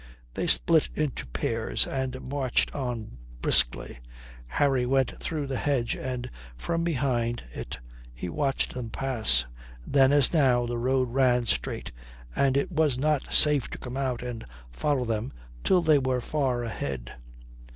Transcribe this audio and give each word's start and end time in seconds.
They 0.33 0.47
split 0.47 0.89
into 0.95 1.27
pairs 1.27 1.85
and 1.85 2.19
marched 2.23 2.73
on 2.73 3.19
briskly. 3.39 3.99
Harry 4.47 4.83
went 4.83 5.19
through 5.21 5.45
the 5.45 5.57
hedge, 5.59 5.95
and 5.95 6.27
from 6.57 6.83
behind 6.83 7.43
it 7.53 7.77
he 8.11 8.27
watched 8.27 8.73
them 8.73 8.89
pass. 8.89 9.45
Then, 9.85 10.11
as 10.11 10.33
now, 10.33 10.65
the 10.65 10.79
road 10.79 11.11
ran 11.11 11.45
straight, 11.45 11.91
and 12.35 12.57
it 12.57 12.71
was 12.71 12.97
not 12.97 13.31
safe 13.31 13.69
to 13.69 13.77
come 13.77 13.95
out 13.95 14.23
and 14.23 14.43
follow 14.71 15.05
them 15.05 15.33
till 15.63 15.83
they 15.83 15.99
were 15.99 16.19
far 16.19 16.63
ahead. 16.63 17.11